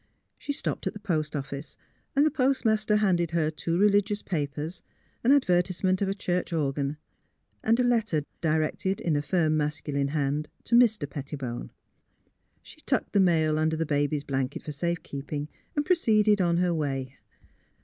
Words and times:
She 0.39 0.51
stopped 0.51 0.87
at 0.87 0.93
the 0.93 0.99
post 0.99 1.35
office, 1.35 1.77
and 2.15 2.25
the 2.25 2.31
postmaster 2.31 2.95
handed 2.95 3.29
her 3.29 3.51
two 3.51 3.77
religious 3.77 4.23
papers, 4.23 4.81
an 5.23 5.31
advertise 5.31 5.83
ment 5.83 6.01
of 6.01 6.09
a 6.09 6.15
church 6.15 6.51
organ, 6.51 6.97
and 7.63 7.79
a 7.79 7.83
letter, 7.83 8.23
directed 8.41 8.99
in 8.99 9.15
a 9.15 9.21
firm, 9.21 9.57
masculine 9.57 10.07
hand 10.07 10.49
to 10.63 10.73
Mr. 10.73 11.07
Pettibone. 11.07 11.69
She 12.63 12.81
tucked 12.81 13.13
the 13.13 13.19
mail 13.19 13.59
under 13.59 13.77
the 13.77 13.85
baby's 13.85 14.23
blanket 14.23 14.63
for 14.63 14.71
safe 14.71 15.03
keeping 15.03 15.49
and 15.75 15.85
proceeded 15.85 16.41
on 16.41 16.57
her 16.57 16.73
way. 16.73 17.19